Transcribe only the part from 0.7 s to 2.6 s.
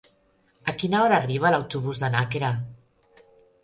A quina hora arriba l'autobús de Nàquera?